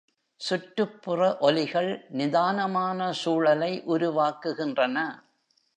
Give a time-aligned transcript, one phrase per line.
[0.39, 2.05] சுற்றுப்புற ஒலிகள்
[2.11, 4.97] நிதானமான சூழலை உருவாக்குகின்றன.